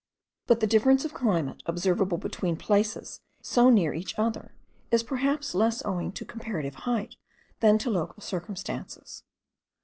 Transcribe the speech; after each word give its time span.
But 0.47 0.61
the 0.61 0.65
difference 0.65 1.05
of 1.05 1.13
climate 1.13 1.61
observable 1.67 2.17
between 2.17 2.55
places 2.57 3.21
so 3.39 3.69
near 3.69 3.93
each 3.93 4.17
other 4.17 4.55
is 4.89 5.03
perhaps 5.03 5.53
less 5.53 5.85
owing 5.85 6.11
to 6.13 6.25
comparative 6.25 6.73
height 6.89 7.17
than 7.59 7.77
to 7.77 7.91
local 7.91 8.19
circumstances. 8.23 9.21